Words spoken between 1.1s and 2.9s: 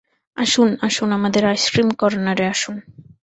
আমাদের আইসক্রিম কর্নারে আসুন।